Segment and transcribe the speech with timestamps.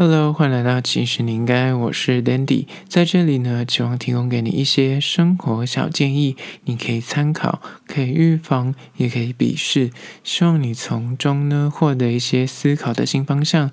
[0.00, 6.36] Hello，欢迎来到其实你应该，我是 Dandy，在这里呢，希望提供给你一些生活小建议，
[6.66, 9.90] 你可以参考，可以预防，也可以鄙视，
[10.22, 13.72] 希望你从中呢获得一些思考的新方向。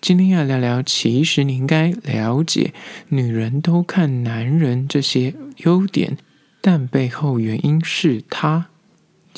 [0.00, 2.72] 今天要聊聊，其实你应该了解，
[3.10, 6.16] 女人都看男人这些优点，
[6.62, 8.68] 但背后原因是他。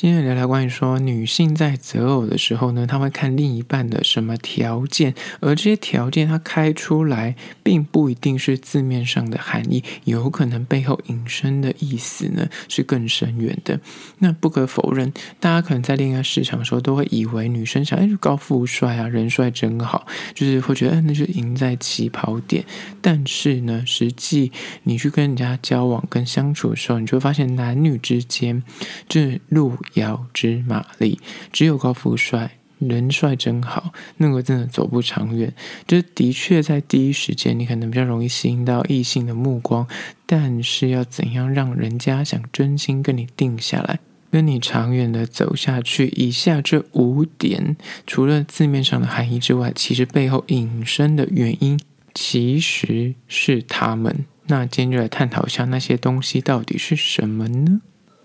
[0.00, 13.80] 今天聊聊关于说女性在择偶的时候呢，她会看另一半的什么条件，而这些条件她开出来，并不一定是字面上的含义，有可能背后引申的意思呢是更深远的。
[14.20, 22.64] 那不可否认，大家可能在恋爱市场的时候都会以为女生想，哎，高富帅啊，人帅真好，就是会觉得，哎，那就赢在起跑点。
[23.02, 24.52] 但是呢，实际
[24.84, 28.62] 你去跟人家交往跟相处的时候，你就会发现男女之间
[29.08, 29.76] 这路。
[29.94, 31.18] 遥知马力，
[31.52, 35.52] 只有高富帅，人帅真好，那个真的走不长远。
[35.86, 39.86] 这的确在第一时间，你可能比较容易吸引到异性的目光，
[40.26, 43.98] 但是要怎样让人家想真心跟你定下来，
[44.30, 46.08] 跟你长远的走下去？
[46.16, 51.80] 以下这五点，除了字面上的含义之外，其实背后引申的原因，
[52.14, 54.24] 其实是他们。
[54.46, 57.80] 那今天就来探讨一下那些东西到底是什么呢？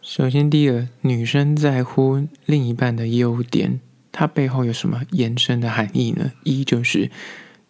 [0.05, 3.79] 首先，第一个，女生在乎另一半的优点，
[4.11, 6.33] 它背后有什么延伸的含义呢？
[6.43, 7.09] 一就是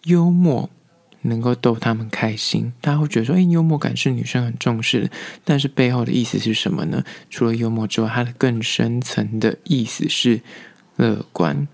[0.05, 0.67] 幽默
[1.21, 5.11] 能够逗他们开心，大家会觉得说，哎，幽默感是女生很重视的，
[5.45, 7.03] 但是背后的意思是什么呢？
[7.29, 10.41] 除了幽默之外，它的更深层的意思是
[10.95, 11.67] 乐观。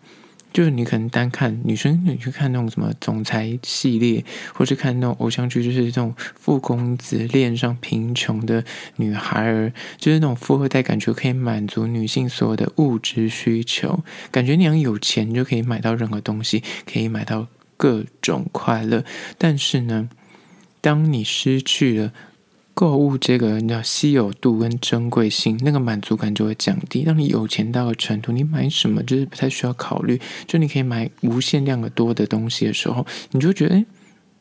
[0.52, 8.64] 就是你可能单看女生，你去看那种什么总裁系列，或是看那种偶像剧，就是这种富公子恋上贫穷的
[8.95, 19.05] 女孩儿，就是那种富二代，感觉可以满足女性所有的物质需求，感觉你很有钱就可以买到任何东西，可以买到各种快乐。
[19.38, 20.09] 但是呢，
[20.81, 22.14] 当你失去了。
[22.73, 27.04] 购物这个你知道稀有度跟珍贵性，那个满足感就会降低。
[27.04, 33.86] 当你有钱到了程度，你买什么就是不太需要考虑，就你可以买无限量的多的东西的时候，你就觉得，哎，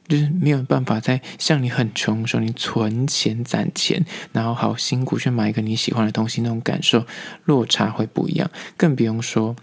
[0.07, 7.05] 就是没有办法在像你很穷的时候，你存钱攒钱，然后好辛苦去买一个你喜欢的东西，那种感受
[7.45, 8.49] 落差会不一样。
[8.77, 9.57] 更不用说。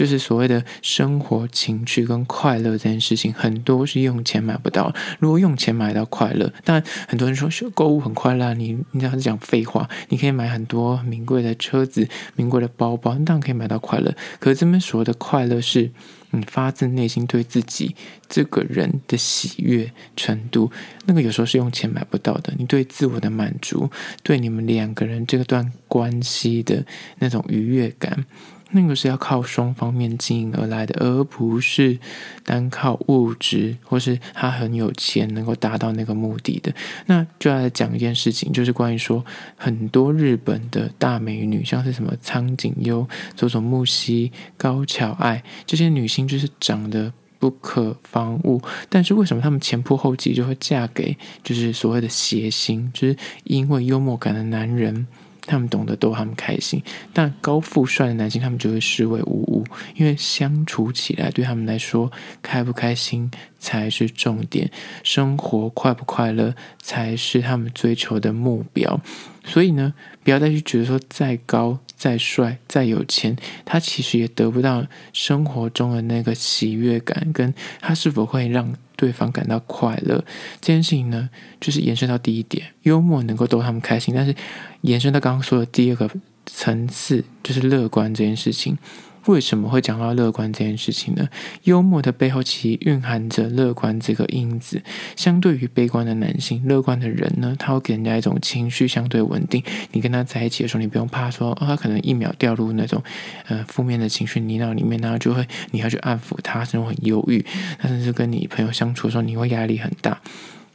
[0.00, 4.90] 就是所谓的生活情趣跟快乐这件事情，很多是用钱买不到。
[5.18, 9.86] 如果用钱买到快乐，当然很多人说购物很快乐，你你这样讲废话。
[10.08, 14.10] 你可以买很多名贵的车子、名贵的包包，当然可以买到快乐。
[14.38, 15.90] 可是这边所谓的快乐，是
[16.30, 17.94] 你发自内心对自己
[18.26, 20.72] 这个人的喜悦程度，
[21.04, 22.54] 那个有时候是用钱买不到的。
[22.56, 23.90] 你对自我的满足，
[24.22, 26.86] 对你们两个人这段关系的
[27.18, 28.24] 那种愉悦感。
[28.72, 31.98] 那个是要靠双方面经营而来的，而不是
[32.44, 36.72] 单靠物质或是他很有钱能够达到那个目的的。
[37.06, 39.24] 那就要来讲一件事情，就是关于说
[39.56, 48.62] 很多日本的大美女，像是什么苍井优、佐佐木希、高桥爱这些女星，就是长得不可方物。
[48.88, 55.06] 但是为什么她们前仆后继就会嫁给就是所谓的谐星，就是因为幽默感的男人？
[55.46, 59.64] 他们懂得逗他们开心，但高富帅的男性他们就会视为无物，
[59.96, 62.10] 因为相处起来对他们来说，
[62.42, 64.70] 开不开心才是重点，
[65.02, 69.00] 生活快不快乐才是他们追求的目标。
[69.44, 78.74] 所以呢，不要再去觉得说再高、再帅、再有钱，他其实也得不到生活中的那个喜悦感，跟他是否会让。
[79.00, 80.22] 对方感到快乐
[80.60, 84.14] 这件事情呢，就是延伸到第一点，幽默能够逗他们开心。
[84.14, 84.34] 但是
[84.82, 86.10] 延伸到刚刚说的第二个
[86.44, 88.76] 层次，就是乐观这件事情。
[89.26, 91.28] 为什么会讲到乐观这件事情呢？
[91.64, 94.82] 幽默的背后其实蕴含着乐观这个因子。
[95.14, 99.62] 相对于悲观的男性，乐观的人呢，他会给人家一种情绪相对稳定。
[99.92, 103.02] 你跟他在一起的时候，你不用怕说，哦，他可能一秒掉入那种
[103.46, 107.44] 呃负面的情绪泥淖里面，然后就会你要去安抚他，甚至很忧郁。
[107.78, 110.20] 他甚至跟你朋友相处的时候，你会压力很大。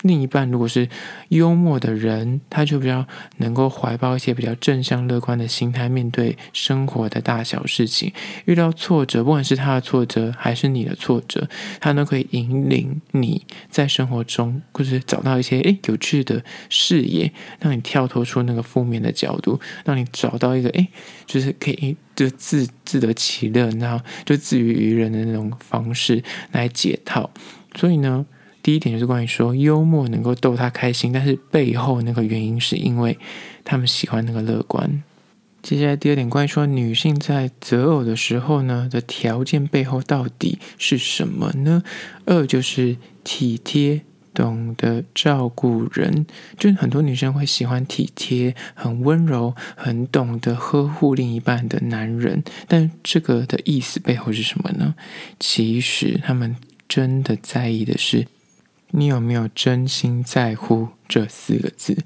[0.05, 0.87] 另一半如果是
[1.29, 3.07] 幽默的人，他就比较
[3.37, 8.13] 能够怀抱一些比较正向乐观的心态，面对生活的大小事情。
[8.45, 11.49] 遇到挫折，不管是他的挫折还是你的挫折，
[11.79, 20.87] 他都可以引领你在生活中，或者找到一些诶有趣的视野，让你跳脱出那个负面的角度，让你找到一个诶
[21.25, 27.31] 就是可以就自自得其乐，然后就自娱于人的那种方式来解套。
[27.75, 28.23] 所以呢。
[28.65, 33.15] 第一点就是关于说幽默能够逗他开心，但是背后那个原因是因为
[33.63, 35.03] 他们喜欢那个乐观。
[35.61, 41.83] 接下来第二点，关于说女性在择偶的时候呢的条件背后到底是什么呢？
[42.25, 44.01] 二就是体贴。
[44.33, 46.25] 懂得照顾人，
[46.59, 52.43] 就是很多女生会喜欢体贴、很温柔、很懂得呵护另一半的男人。
[52.67, 54.93] 但这个的意思背后是什么呢？
[55.39, 56.53] 其实他们
[56.89, 58.27] 真的在意的是
[58.91, 61.97] 你有没有真心在乎这四个字。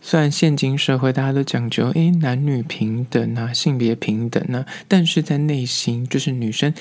[0.00, 6.72] 虽然现今社会大家都讲究诶男女平等啊，性别平等啊，但是在内心就是女生。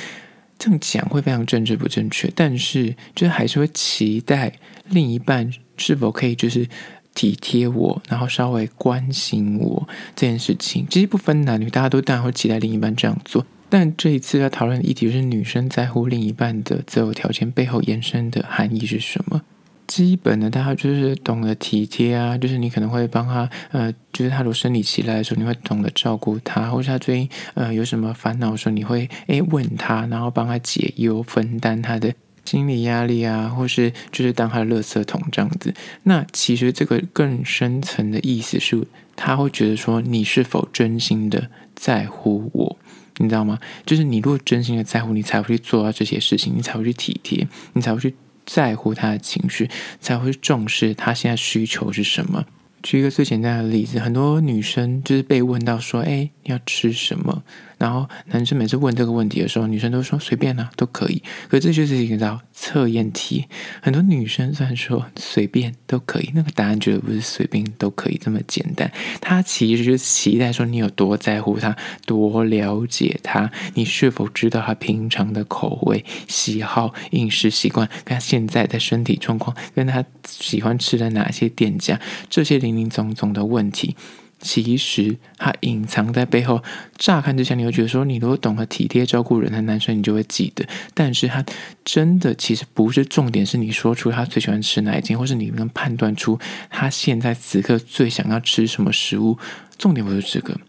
[0.60, 4.54] 这样讲会非常政治不正确，但是就是还是会期待
[4.90, 6.68] 另一半是否可以就是
[7.14, 10.88] 体贴我，然后稍微关心我这件事情。
[10.90, 13.46] 其实不分男女，大家都当然会期待另一半这样做。
[13.70, 19.42] 但这一次要讨论的议题是女生在乎另一半的择偶条件背后延伸的含义是什么？
[19.86, 32.14] 基本的，大家就是懂得体贴啊，就是你可能会帮他，呃，就是他如果生理期来的时候，你会懂得照顾他，或者他最近呃有什么烦恼的时候，你会诶问他，然后帮他解忧，分担他的
[32.44, 35.74] 心理压力啊，或是就是当他的垃圾桶这样子。
[36.04, 38.86] 那其实这个更深层的意思是，
[39.16, 42.78] 他会觉得说你是否真心的在乎我，
[43.18, 43.60] 你知道吗？
[43.86, 48.16] 就是你如果真心的在乎，你才会去做到这些事情，你才会去体贴，你才会去。
[48.50, 49.70] 在乎他的情绪，
[50.00, 52.46] 才会去重视他现在需求是什么。
[52.82, 57.44] 举一个最简单的例子，很多女生就是被问到说：“哎，你要吃什么？”
[57.78, 61.22] 然后男生每次问这个问题的时候，女生都说随便啊，都可以。
[61.48, 63.46] 可这就是一个叫测验题。
[63.82, 68.92] 很多女生虽然说随便都可以，那个答案绝对不是随便都可以这么简单。
[69.22, 71.76] 她其实就是期待说你有多在乎她，
[72.06, 82.00] 多了解她，你是否知道她平常的口味、喜好、饮食习惯，跟她现在的身体状况，跟她喜欢吃的哪些店家，
[82.30, 83.96] 这些零零总总的问题。
[84.40, 86.62] 其实他隐藏在背后，
[86.98, 90.66] 乍看之下你会觉得说，你如果懂得体贴照顾人的男生，你就会记得。
[90.94, 91.44] 但是他
[91.84, 96.40] 真的其实不是重点，是你说出他最喜欢吃哪一件，或是你能判断出
[96.70, 99.38] 他现在此刻最想要吃什么食物。
[99.78, 100.60] 重点不是这个，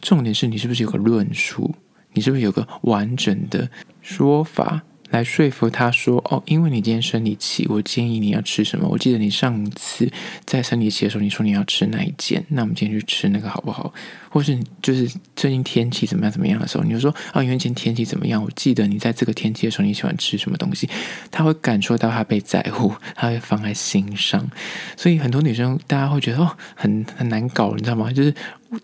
[0.00, 1.74] 重点是你是不是有个论述，
[2.12, 3.70] 你是不是有个完整的
[4.02, 4.82] 说法。
[5.10, 8.88] 来说服他说：“哦，因为你今天生理期，我建议你要吃什么？
[8.88, 10.10] 我记得你上次
[10.44, 12.44] 在生理期的时候，你说你要吃哪一件？
[12.48, 13.92] 那我们今天去吃那个好不好？
[14.36, 18.42] 或是就是最近天气怎么样怎么样的时候，你就说啊，因为今天天气怎么样？
[18.44, 20.86] 我记得你在这个天气的时候，你喜欢吃什么东西？
[21.30, 24.46] 他会感受到他被在乎，他会放在心上。
[24.94, 28.12] 所以很多女生大家会觉得哦，很很难搞，你知道吗？
[28.12, 28.34] 就是。”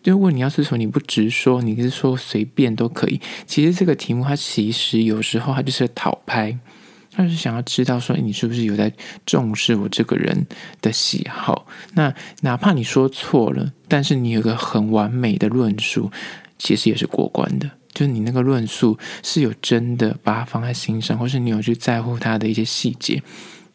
[0.01, 3.21] 就问你要是说你不直说，你是说随便都可以。
[3.47, 6.57] 其实这个题目它其实有时候它就是讨拍，
[7.15, 8.93] 他是想要知道说你是不是有在
[9.27, 10.47] 重视我这个人
[10.81, 11.67] 的喜好。
[11.95, 16.11] 那哪怕你说错了，但是你有个很完美的论述，
[16.59, 17.71] 其实也是过关的。
[17.93, 23.23] 就是你那个论述是有真的把它放在心上，或是你有去在乎他的一些细节。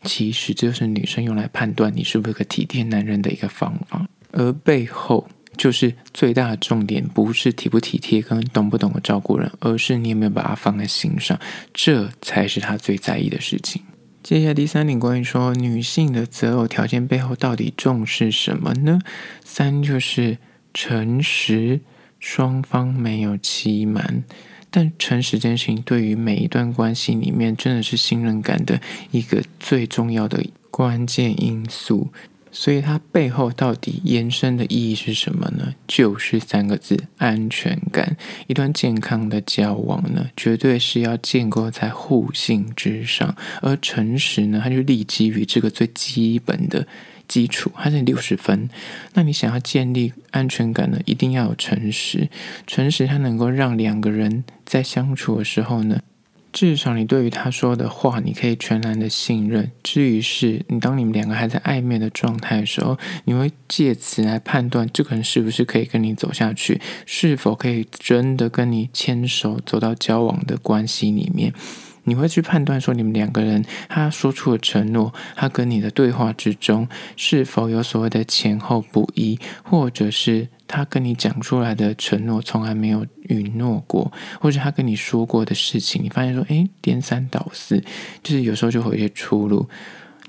[0.04, 5.28] 其实这就是女生用来判断你是不是个体贴男人的一个方法，而背后。
[5.58, 11.40] 就是最大的重点，不是体不体贴跟懂不懂得照顾人，而是你有没有把它放在心上，
[11.74, 13.82] 这才是他最在意的事情。
[14.24, 19.00] 接下来第三点，关于说女性的择偶条件背后到底重视什么呢？
[19.44, 20.38] 三就是
[20.74, 21.80] 诚实，
[22.20, 24.24] 双方没有欺瞒。
[24.70, 28.82] 但诚实这件事情，对于每一段关系里面，真的是信任感的
[29.12, 32.10] 一个最重要的关键因素。
[32.52, 35.76] 所以它背后到底延伸的意义是什么呢？
[35.88, 38.18] 就是三个字：安全感。
[38.48, 46.88] 一段健康的交往呢，绝对是要建构在互信之上，而诚实呢，它就立基于这个最基本的
[47.28, 48.70] 基础，它是六十分。
[49.14, 52.30] 那你想要建立安全感呢，一定要有诚实。
[52.66, 56.02] 诚实它能够让两个人在相处的时候呢。
[56.52, 59.72] 至少你对于他说的话，你可以全然的信任。
[59.84, 71.54] 至于是你当你们两个还在暧昧的状态的时候，你会借此来判断这个人是不是可以跟你走下去，是否可以真的跟你牵手走到交往的关系里面。
[72.08, 76.88] 你会去判断说，你们两个人他说出的承诺，他跟你的对话之中
[77.18, 87.84] 是否有所谓的前后不一，或者是他跟你讲出来的承诺从来没有允诺过，或者他跟你说过的事情，你发现说，诶，颠三倒四，
[88.24, 89.68] 就是有时候就会有些出入。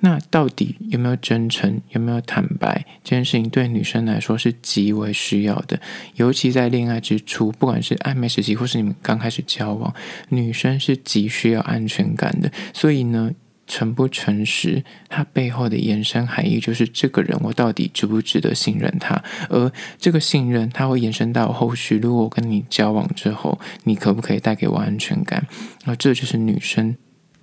[0.00, 2.84] 那到底有没有真诚，有没有坦白？
[3.02, 5.80] 这件事情对女生来说是极为需要的，
[6.14, 9.92] 尤其在恋爱之初，不管是暧昧时期，或是你们刚开始交往，
[10.28, 12.50] 女生是极需要安全感的。
[12.72, 13.32] 所以呢，
[13.66, 19.22] 诚不诚实，它背后的延伸含义就是这个人我到底值不值得信任他？
[19.50, 25.46] 而这个信任，它会延伸到后续，如果我跟你交往之后，你可不可以带给我安全感？
[25.84, 26.96] 那这就是女生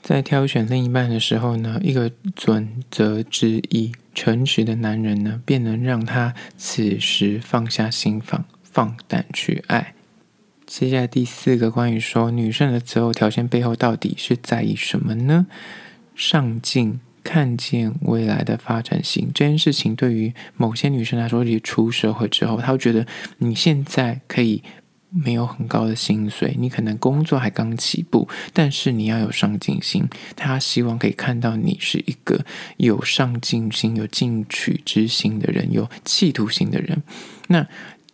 [0.05, 3.91] 在挑选另一半的时候呢，一个准则之一。
[4.13, 9.95] 诚实的男人呢，便能让他此时放下心防，放胆去爱。
[10.67, 15.47] 接下来第四个，关于说女生的择偶条件背后到底是在意什么呢？
[16.15, 23.07] 上进，看见未来的发展性这件事情，对于某些女生来说，你出社会之后，她会觉得
[23.39, 24.61] 你现在可以
[25.09, 30.07] 没有很高的薪水，你可能工作还刚起步，但是你要有上进心。
[30.35, 32.45] 他希望可以看到你是一个
[32.77, 37.01] 有上进心、有进取之心的人，有企图心的人。
[37.47, 37.67] 那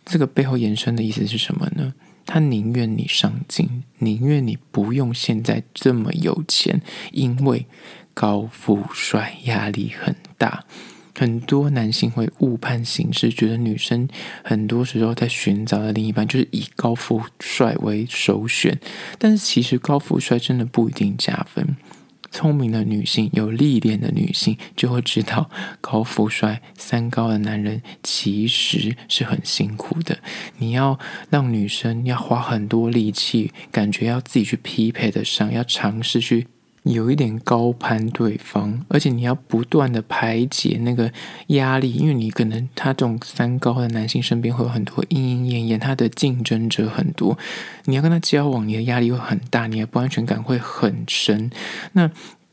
[0.04, 1.94] 这个背后延伸的意思是什么呢？
[2.24, 6.80] 他宁愿你上进，宁愿你不用现在这么有钱，
[7.10, 7.66] 因为
[8.14, 10.64] 高富帅压力很大。
[11.14, 14.08] 很多男性会误判形势，觉得女生
[14.42, 18.78] 很多时候在寻找的另一半就是以高富帅为首选，
[19.18, 21.76] 但是其实高富帅真的不一定加分。
[22.30, 25.50] 聪明的女性，有历练的女性就会知道，
[25.82, 30.16] 高富帅、三高的男人其实是很辛苦的。
[30.56, 36.46] 你要让女生要花很多力气，感觉要自己去匹配的上，要尝试去。
[36.84, 41.12] 有一点高攀对方，而且你要不断的排解那个
[41.48, 47.38] 压力，因为你可能他这种三高的男性身边会有很多莺莺燕燕，他的竞争者很多，
[47.84, 51.50] 你要跟他交往，你的压力会很大，你的不安全感会很深。
[51.92, 52.10] 那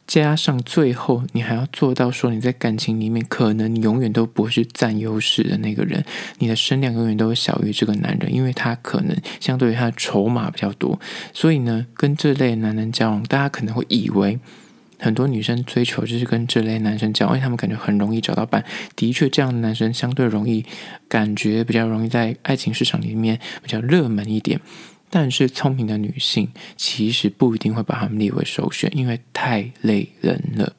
[0.09, 6.03] 加上最后，你还要做到说你在感情里面，可能永远都不会是占优势的那个人，
[6.39, 10.99] 你的声量永远都会小于这个男人，因为他可能相对于他的筹码比较多。
[11.31, 14.39] 所以呢，跟这类男人交往，大家可能会以为
[14.97, 18.65] 很多女生追求就是跟这类男生交往，因为他们感觉很容易找到伴。
[18.95, 20.65] 的确，这样的男生相对容易，
[21.07, 24.59] 感觉比较容易在爱情市场里面比较热门一点。
[25.09, 30.73] 但是聪明的女性其实不一定会把他们列为首选，因为太累人了，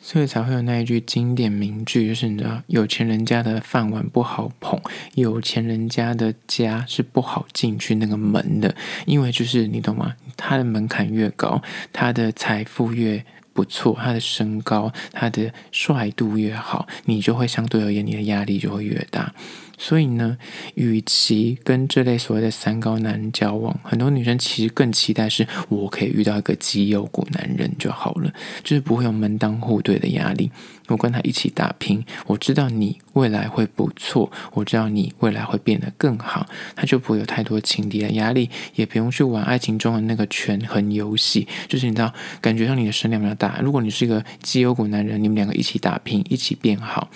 [0.00, 4.80] 所以才会有那一句经典名句，就是你知道，有钱人家的饭碗不好捧，
[5.14, 8.74] 有钱人家的家是不好进去那个门的，
[9.06, 10.14] 因为就是你懂吗？
[10.36, 11.62] 他的门槛越高，
[11.92, 13.24] 他的财富越
[13.54, 19.32] 不错，他的身高、他的帅度越好，你就会相对而言，你的压力就会越大。
[19.76, 20.38] 所以呢，
[20.74, 28.32] 与其跟这类所谓的三高男人交往，很多女生其实更期待是我可以遇到一个肌肉股男人就好了，
[28.62, 30.50] 就是不会有门当户对的压力。
[30.88, 41.46] 我跟他一起打拼，我知道你未来会不错，我知道你未来会变得更好，他就不会有太多情敌的压力，也不用去玩爱情中的那个权衡游戏。
[41.68, 43.60] 就是你知道，感觉上你的声量比较大。
[43.62, 47.08] 如果你是一个绩优股男人，你们两个一起打拼，一起变好。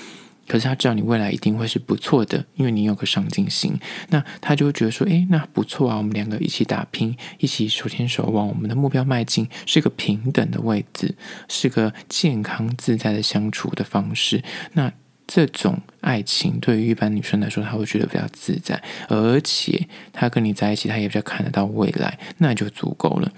[0.49, 3.78] 可是他知道你未来一定会是不错的，因为你有个上进心，
[4.09, 11.14] 那他就会觉得说，诶，那不错啊，我们两个一起打拼，一起手牵手往我们的目标迈进，是个平等的位置，
[11.49, 14.43] 是个健康自在的相处的方式。
[14.73, 14.90] 那
[15.26, 23.31] 这种爱情对于一般女生来说，她会觉得比较自在，而且她跟你在一起，她也比较看得到未来，那就足够了。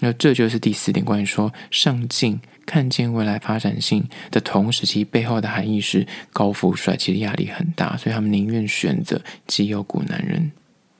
[0.00, 2.40] 那这就是第四点，关于说上进。
[2.66, 10.50] 看见未来发展性的同时，其背后的含义是高富帅，其实压力很大，所以他们宁愿选择绩优股男人。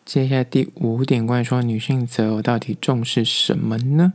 [0.05, 4.13] 接下来第五点，关于说女性择偶到底重视什么呢？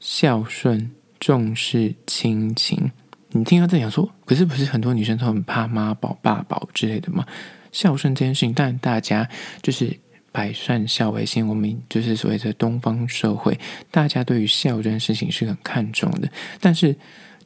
[0.00, 0.90] 孝顺，
[1.20, 2.90] 重视亲情。
[3.32, 7.26] 你听到这样说，可是不是很多女生都很怕妈宝、爸宝之类的吗？
[7.70, 9.28] 孝顺这件事情，但大家
[9.62, 9.98] 就是。
[10.30, 13.58] 百善孝为先，我们就是所谓的东方社会，
[13.90, 16.28] 大家对于孝这件事情是很看重的。
[16.60, 16.94] 但是，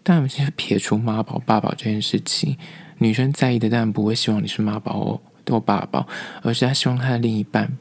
[0.03, 2.57] 当然，先撇除妈宝、爸宝这件事情，
[2.99, 6.07] 女生在意的当然不会希望你是妈宝哦或爸宝，
[6.43, 7.73] 而是她希望她的另一半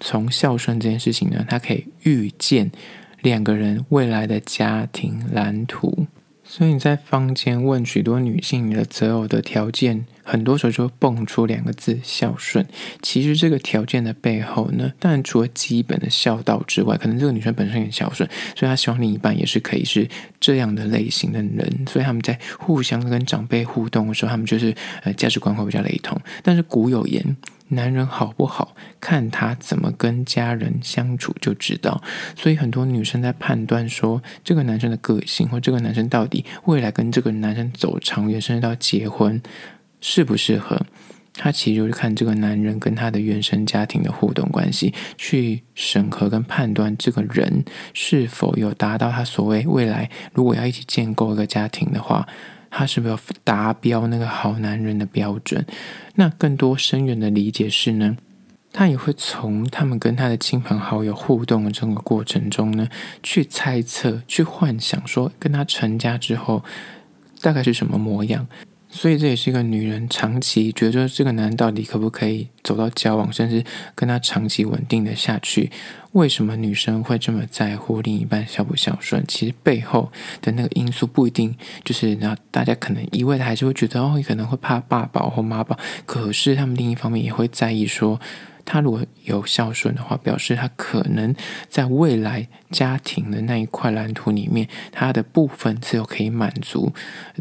[0.00, 2.70] 从孝顺这件事情呢，她可以预见
[3.20, 6.06] 两个人未来的家庭蓝图。
[6.54, 12.66] 所以你在坊间问许多女性你的择偶的条件，很多时候就会蹦出两个字：孝顺。
[13.00, 20.06] 其实这个条件的背后呢，当然除了基本的孝道之外，可能这个女生本身也孝顺，所以她希望另一半也是可以是
[20.38, 21.86] 这样的类型的人。
[21.88, 26.20] 所以他们在互相跟长辈互动的时候，他们就是呃价值观会比较雷同。
[26.42, 27.34] 但是古有言。
[27.72, 32.02] 男人好不好，看他怎么跟家人相处就知道。
[32.36, 39.42] 所以很多女生在判断说，这个男生的个性，或这个男生到底未来跟这个男生走长远，甚至到结婚
[40.00, 40.84] 适不适合，
[41.34, 47.64] 他其实就是看这个男人跟他的原生家庭的互动关系，去审核跟判断这个人
[47.94, 52.28] 是否有达到他所谓未来如果要一起建构一个家庭的话，
[52.74, 55.64] 他是不是要达标那个好男人的标准？
[56.14, 58.16] 那更多深远的理解是呢，
[58.72, 62.88] 他也会从他们跟他的亲朋好友互动的这个过程中呢，
[63.22, 66.64] 去猜测、去幻想说跟他成家之后
[67.42, 68.46] 大概是什么模样。
[68.94, 75.70] 所以这也是一个女人长期觉得这个男人到底可不可以走到交往，甚至跟他长期稳定的下去？
[76.12, 79.24] 为什么女生会这么在乎另一半孝不孝顺？
[79.26, 88.20] 其实背后的那个因素不一定就是，那大家可能一味的还是会觉得哦，可能会怕爸爸或妈宝，可是他们另一方面也会在意说。
[88.64, 91.34] 他如果有孝顺的话，表示他可能
[91.68, 96.92] 在未来家庭的那一块蓝图里面，他的部分是有可以满足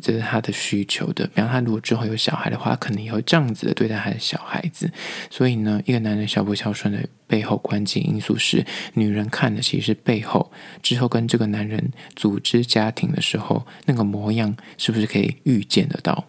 [0.02, 1.26] 这是他的需求的。
[1.28, 4.92] 比方他如果之后有小孩的话，可能也会这样子的对待他的小孩子。
[5.30, 10.52] 所以呢，一个男人孝不孝顺的背后关键因素是，女人看的其实是背后
[10.82, 16.26] 之后跟这个男人组织家庭的时候那个模样，是不是可以预见得到？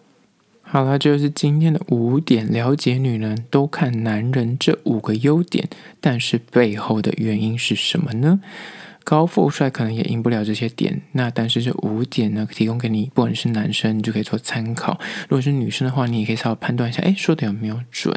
[0.73, 5.69] 好了，这就是今天的五点了解女人都看男人这五个优点，
[6.01, 8.39] 但是背后的原因是什么呢？
[9.03, 14.93] 高富帅可能也赢不了这些点，那但是这五点呢，提供给你，不管是男生，你就可以做参考；
[15.29, 18.11] 如果是女生的话，你也可以稍微判断一下，哎，说的有没有准？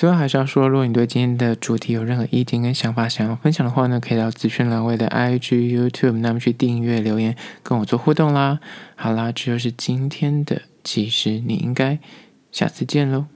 [0.00, 8.60] 最后还是要说，如果你对今天的主题有任何意见跟想法想要分享的话呢，可以到资讯栏位的 IG、YouTube，那么去订阅留言跟我做互动啦。
[8.96, 10.62] 好啦，这就是今天的。
[10.82, 11.98] 其实你应该
[12.50, 13.26] 下次见喽。